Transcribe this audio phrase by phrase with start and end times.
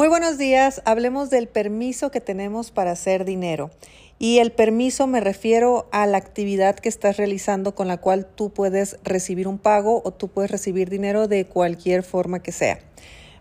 [0.00, 0.80] Muy buenos días.
[0.86, 3.70] Hablemos del permiso que tenemos para hacer dinero.
[4.18, 8.48] Y el permiso me refiero a la actividad que estás realizando con la cual tú
[8.48, 12.78] puedes recibir un pago o tú puedes recibir dinero de cualquier forma que sea.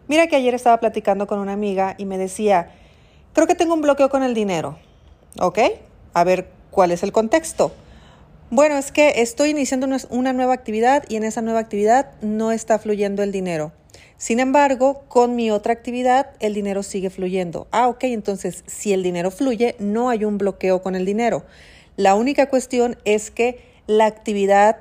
[0.10, 2.74] Mira que ayer estaba platicando con una amiga y me decía,
[3.32, 4.78] creo que tengo un bloqueo con el dinero.
[5.40, 5.60] ¿Ok?
[6.14, 7.72] A ver, ¿cuál es el contexto?
[8.50, 12.80] Bueno, es que estoy iniciando una nueva actividad y en esa nueva actividad no está
[12.80, 13.72] fluyendo el dinero.
[14.20, 17.68] Sin embargo, con mi otra actividad, el dinero sigue fluyendo.
[17.72, 21.46] Ah, ok, entonces si el dinero fluye, no hay un bloqueo con el dinero.
[21.96, 24.76] La única cuestión es que la actividad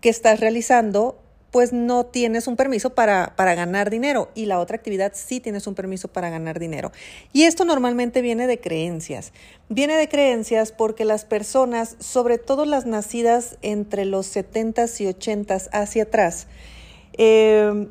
[0.00, 1.18] que estás realizando,
[1.50, 5.66] pues no tienes un permiso para, para ganar dinero y la otra actividad sí tienes
[5.66, 6.92] un permiso para ganar dinero.
[7.34, 9.34] Y esto normalmente viene de creencias.
[9.68, 15.68] Viene de creencias porque las personas, sobre todo las nacidas entre los 70s y 80s
[15.72, 16.46] hacia atrás,
[17.18, 17.86] eh,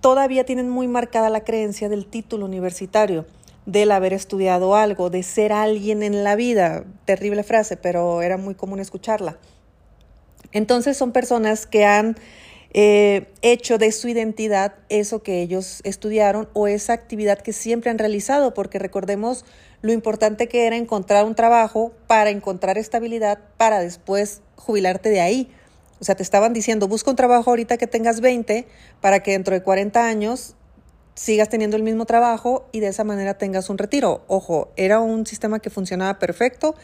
[0.00, 3.26] todavía tienen muy marcada la creencia del título universitario,
[3.66, 6.84] del haber estudiado algo, de ser alguien en la vida.
[7.04, 9.38] Terrible frase, pero era muy común escucharla.
[10.52, 12.16] Entonces son personas que han
[12.72, 17.98] eh, hecho de su identidad eso que ellos estudiaron o esa actividad que siempre han
[17.98, 19.44] realizado, porque recordemos
[19.80, 25.50] lo importante que era encontrar un trabajo para encontrar estabilidad para después jubilarte de ahí
[26.00, 28.66] o sea, te estaban diciendo, busca un trabajo ahorita que tengas 20
[29.00, 30.54] para que dentro de 40 años
[31.14, 34.22] sigas teniendo el mismo trabajo y de esa manera tengas un retiro.
[34.28, 36.76] Ojo, era un sistema que funcionaba perfecto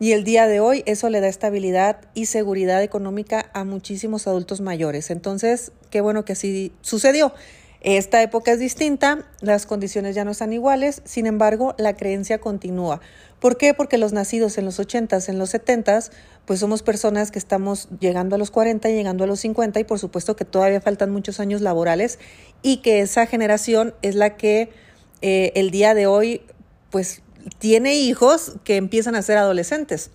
[0.00, 4.60] y el día de hoy eso le da estabilidad y seguridad económica a muchísimos adultos
[4.60, 5.10] mayores.
[5.10, 7.32] Entonces, qué bueno que así sucedió.
[7.80, 13.00] Esta época es distinta, las condiciones ya no están iguales, sin embargo, la creencia continúa.
[13.38, 13.72] ¿Por qué?
[13.72, 16.10] Porque los nacidos en los 80s, en los 70s,
[16.44, 20.00] pues somos personas que estamos llegando a los 40, llegando a los 50 y por
[20.00, 22.18] supuesto que todavía faltan muchos años laborales
[22.62, 24.70] y que esa generación es la que
[25.22, 26.42] eh, el día de hoy
[26.90, 27.22] pues
[27.58, 30.10] tiene hijos que empiezan a ser adolescentes.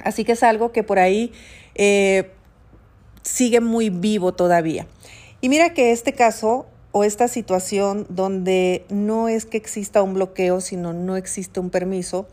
[0.00, 1.32] Así que es algo que por ahí
[1.76, 2.32] eh,
[3.22, 4.88] sigue muy vivo todavía.
[5.44, 10.62] Y mira que este caso o esta situación donde no es que exista un bloqueo,
[10.62, 12.26] sino no existe un permiso,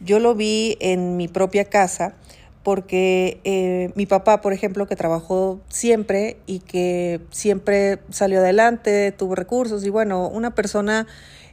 [0.00, 2.16] yo lo vi en mi propia casa
[2.64, 9.36] porque eh, mi papá, por ejemplo, que trabajó siempre y que siempre salió adelante, tuvo
[9.36, 11.06] recursos y bueno, una persona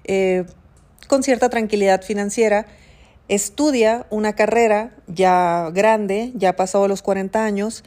[0.05, 0.45] eh,
[1.07, 2.65] con cierta tranquilidad financiera,
[3.27, 7.83] estudia una carrera ya grande, ya pasado los 40 años,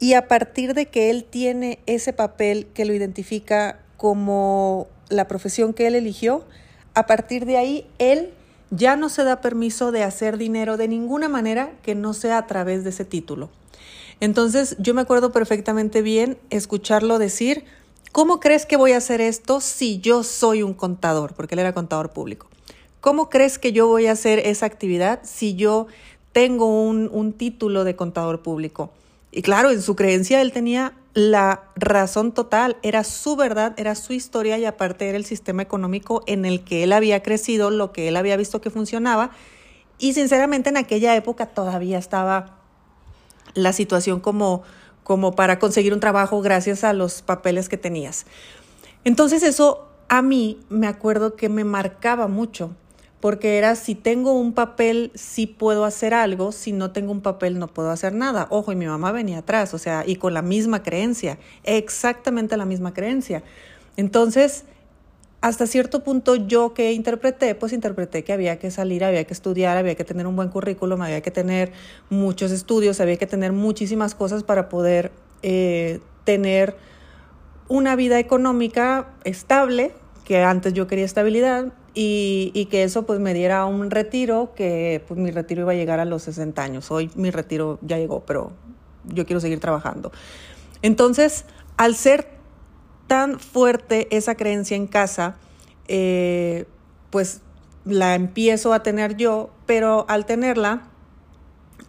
[0.00, 5.74] y a partir de que él tiene ese papel que lo identifica como la profesión
[5.74, 6.42] que él eligió,
[6.94, 8.30] a partir de ahí él
[8.70, 12.46] ya no se da permiso de hacer dinero de ninguna manera que no sea a
[12.46, 13.50] través de ese título.
[14.20, 17.64] Entonces yo me acuerdo perfectamente bien escucharlo decir,
[18.10, 21.34] ¿cómo crees que voy a hacer esto si yo soy un contador?
[21.34, 22.48] Porque él era contador público.
[23.02, 25.88] ¿Cómo crees que yo voy a hacer esa actividad si yo
[26.32, 28.92] tengo un, un título de contador público?
[29.32, 34.12] Y claro, en su creencia él tenía la razón total, era su verdad, era su
[34.12, 38.08] historia y aparte era el sistema económico en el que él había crecido, lo que
[38.08, 39.30] él había visto que funcionaba.
[39.98, 42.58] Y sinceramente en aquella época todavía estaba
[43.54, 44.62] la situación como,
[45.02, 48.26] como para conseguir un trabajo gracias a los papeles que tenías.
[49.04, 52.76] Entonces eso a mí me acuerdo que me marcaba mucho
[53.20, 57.58] porque era si tengo un papel sí puedo hacer algo, si no tengo un papel
[57.58, 58.46] no puedo hacer nada.
[58.50, 62.64] Ojo, y mi mamá venía atrás, o sea, y con la misma creencia, exactamente la
[62.64, 63.42] misma creencia.
[63.96, 64.64] Entonces,
[65.42, 69.76] hasta cierto punto yo que interpreté, pues interpreté que había que salir, había que estudiar,
[69.76, 71.72] había que tener un buen currículum, había que tener
[72.10, 76.76] muchos estudios, había que tener muchísimas cosas para poder eh, tener
[77.68, 79.92] una vida económica estable,
[80.24, 85.18] que antes yo quería estabilidad, y, que eso pues me diera un retiro, que pues
[85.18, 86.90] mi retiro iba a llegar a los 60 años.
[86.90, 88.52] Hoy mi retiro ya llegó, pero
[89.04, 90.12] yo quiero seguir trabajando.
[90.82, 91.44] Entonces,
[91.76, 92.28] al ser
[93.06, 95.36] tan fuerte esa creencia en casa,
[95.88, 96.66] eh,
[97.10, 97.40] pues
[97.84, 100.90] la empiezo a tener yo, pero al tenerla,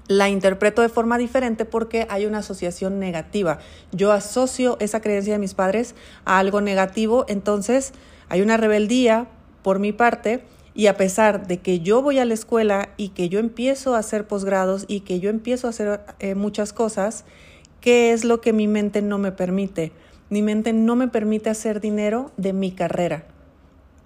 [0.08, 3.60] la interpreto de forma diferente porque hay una asociación negativa.
[3.92, 5.96] Yo asocio esa creencia de mis padres
[6.26, 7.94] a algo negativo, entonces
[8.28, 9.28] hay una rebeldía
[9.64, 10.44] por mi parte,
[10.74, 14.00] y a pesar de que yo voy a la escuela y que yo empiezo a
[14.00, 17.26] hacer posgrados y que yo empiezo a hacer eh, muchas cosas,
[17.82, 19.92] ¿qué es lo que mi mente no me permite?
[20.30, 23.26] Mi mente no me permite hacer dinero de mi carrera,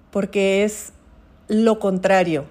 [0.09, 0.91] porque es
[1.47, 2.45] lo contrario.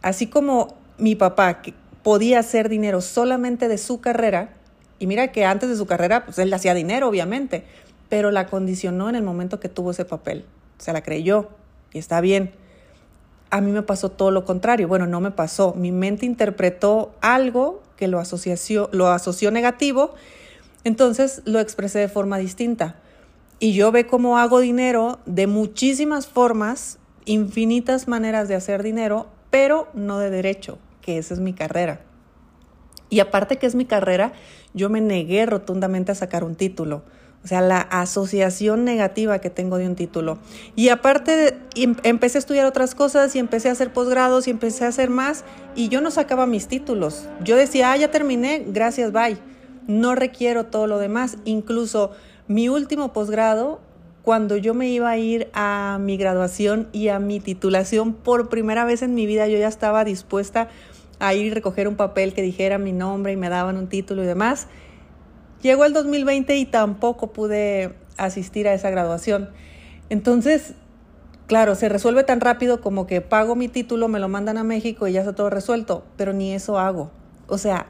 [0.00, 1.60] Así como mi papá
[2.04, 4.54] podía hacer dinero solamente de su carrera,
[5.00, 7.64] y mira que antes de su carrera, pues él hacía dinero, obviamente,
[8.08, 10.44] pero la condicionó en el momento que tuvo ese papel,
[10.78, 11.48] se la creyó
[11.92, 12.52] y está bien.
[13.50, 14.86] A mí me pasó todo lo contrario.
[14.86, 15.74] Bueno, no me pasó.
[15.74, 20.14] Mi mente interpretó algo que lo asoció, lo asoció negativo,
[20.84, 22.96] entonces lo expresé de forma distinta.
[23.58, 29.88] Y yo ve cómo hago dinero de muchísimas formas, infinitas maneras de hacer dinero, pero
[29.92, 32.00] no de derecho, que esa es mi carrera.
[33.10, 34.32] Y aparte que es mi carrera,
[34.72, 37.02] yo me negué rotundamente a sacar un título.
[37.42, 40.38] O sea, la asociación negativa que tengo de un título.
[40.76, 44.84] Y aparte, em, empecé a estudiar otras cosas y empecé a hacer posgrados y empecé
[44.84, 45.44] a hacer más
[45.74, 47.28] y yo no sacaba mis títulos.
[47.42, 49.38] Yo decía, ah, ya terminé, gracias, bye.
[49.86, 51.38] No requiero todo lo demás.
[51.46, 52.10] Incluso
[52.46, 53.80] mi último posgrado,
[54.22, 58.84] cuando yo me iba a ir a mi graduación y a mi titulación, por primera
[58.84, 60.68] vez en mi vida yo ya estaba dispuesta
[61.20, 64.22] a ir y recoger un papel que dijera mi nombre y me daban un título
[64.24, 64.68] y demás.
[65.62, 69.50] Llegó el 2020 y tampoco pude asistir a esa graduación.
[70.08, 70.74] Entonces,
[71.46, 75.06] claro, se resuelve tan rápido como que pago mi título, me lo mandan a México
[75.06, 77.10] y ya está todo resuelto, pero ni eso hago.
[77.46, 77.86] O sea,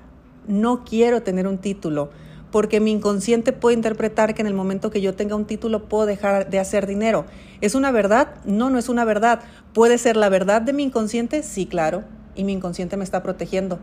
[0.48, 2.10] no quiero tener un título
[2.50, 6.06] porque mi inconsciente puede interpretar que en el momento que yo tenga un título puedo
[6.06, 7.26] dejar de hacer dinero.
[7.60, 8.34] ¿Es una verdad?
[8.44, 9.40] No, no es una verdad.
[9.72, 11.42] ¿Puede ser la verdad de mi inconsciente?
[11.42, 12.02] Sí, claro.
[12.34, 13.78] Y mi inconsciente me está protegiendo.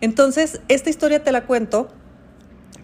[0.00, 1.88] Entonces, esta historia te la cuento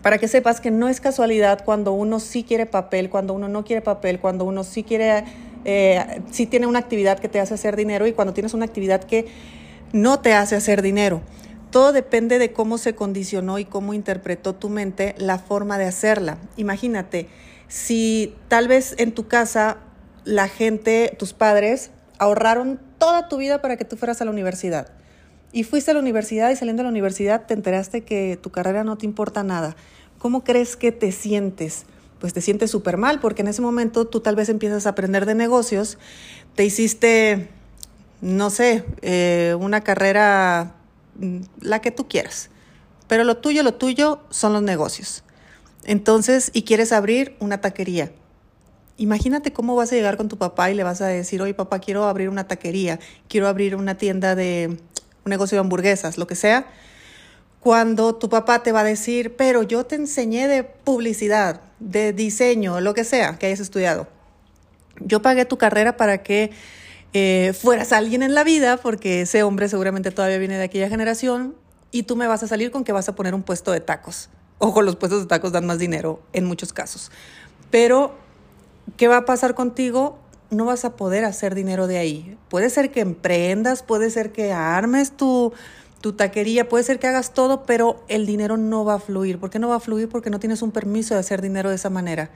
[0.09, 3.63] para que sepas que no es casualidad cuando uno sí quiere papel, cuando uno no
[3.63, 5.23] quiere papel, cuando uno sí quiere,
[5.67, 9.05] eh, sí tiene una actividad que te hace hacer dinero y cuando tienes una actividad
[9.05, 9.27] que
[9.93, 11.21] no te hace hacer dinero.
[11.71, 16.39] Todo depende de cómo se condicionó y cómo interpretó tu mente la forma de hacerla.
[16.57, 17.29] Imagínate,
[17.67, 19.77] si tal vez en tu casa
[20.25, 24.89] la gente, tus padres, ahorraron toda tu vida para que tú fueras a la universidad
[25.53, 28.85] y fuiste a la universidad y saliendo de la universidad te enteraste que tu carrera
[28.85, 29.77] no te importa nada.
[30.19, 31.87] ¿Cómo crees que te sientes?
[32.19, 35.27] Pues te sientes súper mal porque en ese momento tú tal vez empiezas a aprender
[35.27, 35.99] de negocios,
[36.57, 37.49] te hiciste,
[38.21, 40.75] no sé, eh, una carrera,
[41.17, 42.51] mm, la que tú quieras,
[43.07, 45.23] pero lo tuyo, lo tuyo son los negocios.
[45.85, 48.11] Entonces, y quieres abrir una taquería.
[48.97, 51.79] Imagínate cómo vas a llegar con tu papá y le vas a decir, oye papá,
[51.79, 52.99] quiero abrir una taquería,
[53.29, 54.77] quiero abrir una tienda de
[55.25, 56.67] negocio de hamburguesas, lo que sea,
[57.61, 62.81] cuando tu papá te va a decir, pero yo te enseñé de publicidad, de diseño,
[62.81, 64.07] lo que sea que hayas estudiado.
[65.01, 66.51] Yo pagué tu carrera para que
[67.13, 71.55] eh, fueras alguien en la vida, porque ese hombre seguramente todavía viene de aquella generación,
[71.91, 74.29] y tú me vas a salir con que vas a poner un puesto de tacos.
[74.59, 77.11] Ojo, los puestos de tacos dan más dinero en muchos casos.
[77.71, 78.15] Pero,
[78.97, 80.19] ¿qué va a pasar contigo?
[80.51, 82.39] no vas a poder hacer dinero de ahí.
[82.49, 85.53] Puede ser que emprendas, puede ser que armes tu,
[86.01, 89.39] tu taquería, puede ser que hagas todo, pero el dinero no va a fluir.
[89.39, 90.09] ¿Por qué no va a fluir?
[90.09, 92.31] Porque no tienes un permiso de hacer dinero de esa manera.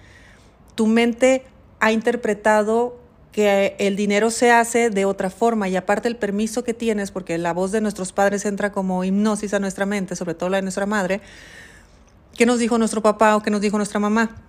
[0.74, 1.44] Tu mente
[1.80, 2.98] ha interpretado
[3.30, 7.38] que el dinero se hace de otra forma y aparte el permiso que tienes, porque
[7.38, 10.62] la voz de nuestros padres entra como hipnosis a nuestra mente, sobre todo la de
[10.62, 11.20] nuestra madre,
[12.36, 14.42] ¿qué nos dijo nuestro papá o qué nos dijo nuestra mamá?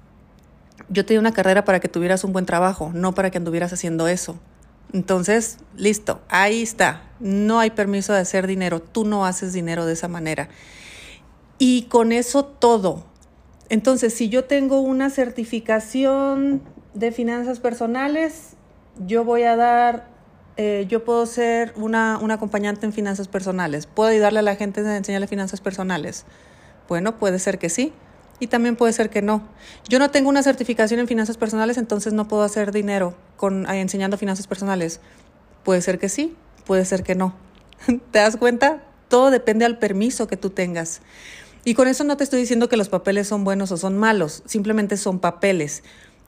[0.89, 3.73] yo te di una carrera para que tuvieras un buen trabajo, no para que anduvieras
[3.73, 4.37] haciendo eso.
[4.91, 7.03] Entonces, listo, ahí está.
[7.19, 8.81] No hay permiso de hacer dinero.
[8.81, 10.49] Tú no haces dinero de esa manera.
[11.57, 13.05] Y con eso todo.
[13.69, 16.61] Entonces, si yo tengo una certificación
[16.93, 18.55] de finanzas personales,
[18.99, 20.09] yo voy a dar,
[20.57, 23.87] eh, yo puedo ser una, una acompañante en finanzas personales.
[23.87, 26.25] ¿Puedo ayudarle a la gente a enseñarle finanzas personales?
[26.87, 27.93] Bueno, puede ser que sí
[28.43, 29.41] y también puede ser que no.
[29.87, 34.17] Yo no tengo una certificación en finanzas personales, entonces no puedo hacer dinero con, enseñando
[34.17, 34.99] finanzas personales.
[35.63, 36.35] Puede ser que sí,
[36.65, 37.33] puede ser que no.
[38.11, 38.83] ¿Te das cuenta?
[39.07, 40.99] Todo depende al permiso que tú tengas.
[41.63, 44.43] Y con eso no te estoy diciendo que los papeles son buenos o son malos,
[44.45, 45.81] simplemente son papeles.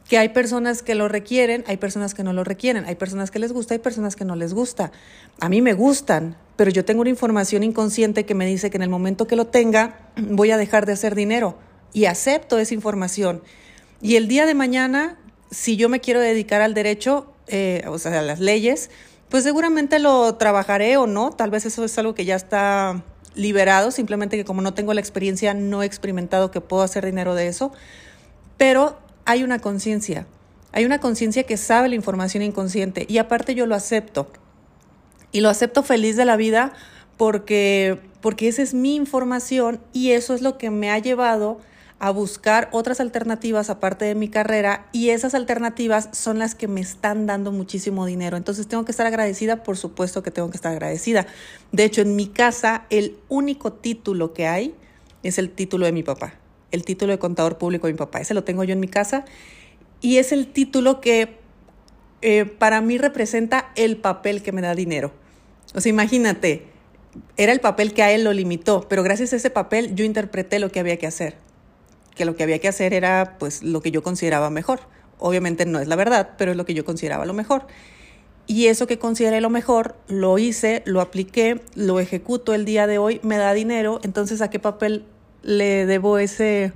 [0.08, 3.40] Que hay personas que lo requieren, hay personas que no lo requieren, hay personas que
[3.40, 4.94] les gusta, hay personas que no les gusta.
[5.42, 8.84] A mí me gustan, pero yo tengo una información inconsciente que me dice que en
[8.84, 11.58] el momento que lo tenga voy a dejar de hacer dinero
[11.96, 13.42] y acepto esa información.
[14.02, 15.18] Y el día de mañana,
[15.50, 18.90] si yo me quiero dedicar al derecho, eh, o sea, a las leyes,
[19.30, 21.32] pues seguramente lo trabajaré o no.
[21.32, 23.02] Tal vez eso es algo que ya está
[23.34, 27.34] liberado, simplemente que como no tengo la experiencia, no he experimentado que puedo hacer dinero
[27.34, 27.72] de eso.
[28.58, 30.28] Pero hay una conciencia,
[30.74, 34.30] hay una conciencia que sabe la información inconsciente y aparte yo lo acepto.
[35.32, 36.74] Y lo acepto feliz de la vida
[37.16, 41.62] porque, porque esa es mi información y eso es lo que me ha llevado
[42.00, 46.82] a buscar otras alternativas aparte de mi carrera y esas alternativas son las que me
[46.82, 48.36] están dando muchísimo dinero.
[48.36, 51.26] Entonces tengo que estar agradecida, por supuesto que tengo que estar agradecida.
[51.72, 54.76] De hecho, en mi casa el único título que hay
[55.24, 56.34] es el título de mi papá,
[56.72, 58.20] el título de contador público de mi papá.
[58.20, 59.24] Ese lo tengo yo en mi casa
[60.02, 61.38] y es el título que
[62.22, 65.14] eh, para mí representa el papel que me da dinero.
[65.74, 66.68] O sea, imagínate,
[67.38, 70.60] era el papel que a él lo limitó, pero gracias a ese papel yo interpreté
[70.60, 71.45] lo que había que hacer.
[72.16, 74.82] Que lo que había que hacer era pues lo que yo consideraba mejor.
[75.20, 77.68] Obviamente no es la verdad, pero es lo que yo consideraba lo mejor.
[78.48, 83.00] Y eso que consideré lo mejor, lo hice, lo apliqué, lo ejecuto el día de
[83.00, 85.06] hoy, me da dinero, entonces ¿a qué papel
[85.42, 86.72] le debo ese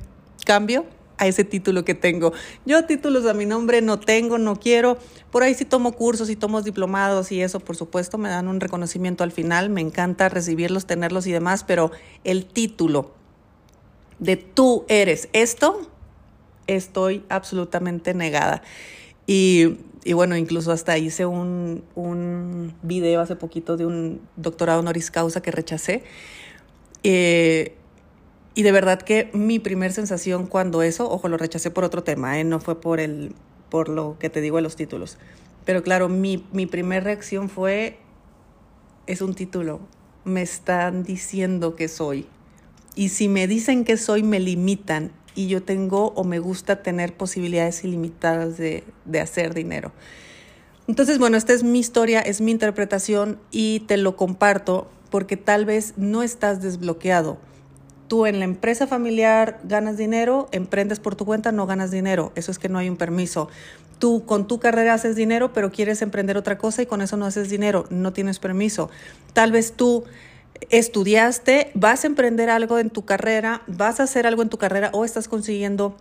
[0.46, 0.86] cambio?
[1.20, 2.32] a ese título que tengo.
[2.66, 4.98] Yo títulos a mi nombre no tengo, no quiero.
[5.32, 8.62] Por ahí sí tomo cursos y tomo diplomados y eso, por supuesto, me dan un
[8.62, 9.70] reconocimiento al final.
[9.70, 11.92] Me encanta recibirlos, tenerlos y demás, pero
[12.24, 13.14] el título
[14.20, 15.90] de tú eres esto,
[16.68, 18.62] estoy absolutamente negada.
[19.26, 19.78] Y,
[20.14, 25.52] bueno, incluso hasta hice un, un, video hace poquito de un doctorado honoris causa que
[25.52, 26.04] rechacé.
[27.04, 27.76] Eh,
[28.56, 32.40] y de verdad que mi primer sensación cuando eso, ojo, lo rechacé por otro tema,
[32.40, 32.44] ¿eh?
[32.44, 33.34] no fue por, el,
[33.70, 35.18] por lo que te digo de los títulos.
[35.66, 38.00] Pero claro, mi, mi primera reacción fue,
[39.06, 39.80] es un título,
[40.24, 42.28] me están diciendo que soy.
[42.96, 45.12] Y si me dicen que soy, me limitan.
[45.36, 49.92] Y yo tengo o me gusta tener posibilidades ilimitadas de, de hacer dinero.
[50.88, 55.66] Entonces, bueno, esta es mi historia, es mi interpretación y te lo comparto porque tal
[55.66, 57.38] vez no estás desbloqueado
[58.10, 62.32] Tú en la empresa familiar ganas dinero, emprendes por tu cuenta, no ganas dinero.
[62.34, 63.50] Eso es que no hay un permiso.
[64.00, 67.28] Tú con tu carrera haces dinero, pero quieres emprender otra cosa y con eso no
[67.28, 68.90] haces dinero, no tienes permiso.
[69.34, 70.06] Tal vez tú
[70.70, 74.90] estudiaste, vas a emprender algo en tu carrera, vas a hacer algo en tu carrera
[74.94, 75.96] o estás consiguiendo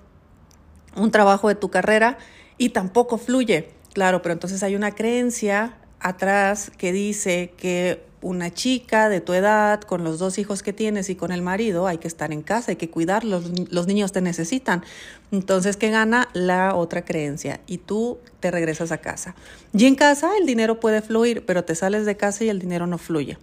[0.96, 2.18] un trabajo de tu carrera
[2.56, 3.70] y tampoco fluye.
[3.92, 9.80] Claro, pero entonces hay una creencia atrás que dice que una chica de tu edad,
[9.80, 12.72] con los dos hijos que tienes y con el marido, hay que estar en casa,
[12.72, 14.84] hay que cuidarlos, los niños te necesitan.
[15.30, 16.28] Entonces, ¿qué gana?
[16.32, 19.36] La otra creencia y tú te regresas a casa.
[19.72, 22.86] Y en casa el dinero puede fluir, pero te sales de casa y el dinero
[22.86, 23.38] no fluye.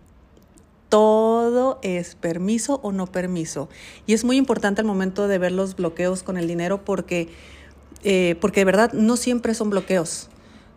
[0.95, 3.67] Todo es permiso o no permiso.
[4.07, 7.27] Y es muy importante el momento de ver los bloqueos con el dinero porque,
[8.05, 10.29] eh, porque de verdad no siempre son bloqueos.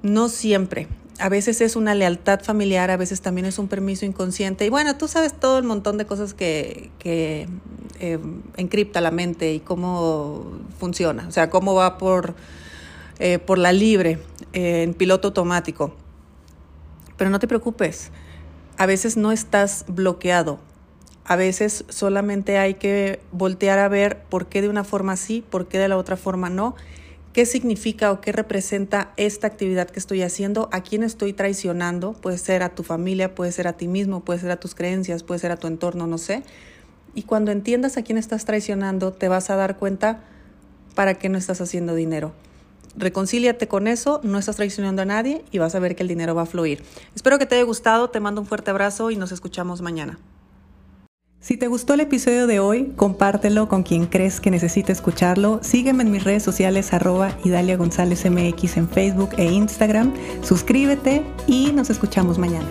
[0.02, 0.88] No siempre
[1.20, 4.64] a veces es una lealtad familiar, a veces también es un permiso inconsciente.
[4.66, 7.48] Y bueno, tú sabes todo el montón de cosas que, que
[8.00, 8.18] eh,
[8.56, 12.34] encripta la mente y cómo funciona, o sea, cómo va por,
[13.18, 14.18] eh, por la libre,
[14.52, 15.92] eh, en piloto automático.
[17.16, 18.12] Pero no te preocupes,
[18.78, 20.58] a veces no estás bloqueado.
[21.24, 25.68] A veces solamente hay que voltear a ver por qué de una forma sí, por
[25.68, 26.74] qué de la otra forma no
[27.38, 32.36] qué significa o qué representa esta actividad que estoy haciendo, a quién estoy traicionando, puede
[32.36, 35.38] ser a tu familia, puede ser a ti mismo, puede ser a tus creencias, puede
[35.38, 36.42] ser a tu entorno, no sé.
[37.14, 40.24] Y cuando entiendas a quién estás traicionando, te vas a dar cuenta
[40.96, 42.32] para qué no estás haciendo dinero.
[42.98, 46.34] Reconcíliate con eso, no estás traicionando a nadie y vas a ver que el dinero
[46.34, 46.82] va a fluir.
[47.14, 50.18] Espero que te haya gustado, te mando un fuerte abrazo y nos escuchamos mañana.
[51.40, 55.60] Si te gustó el episodio de hoy, compártelo con quien crees que necesite escucharlo.
[55.62, 60.12] Sígueme en mis redes sociales arroba Idalia González MX en Facebook e Instagram.
[60.42, 62.66] Suscríbete y nos escuchamos mañana.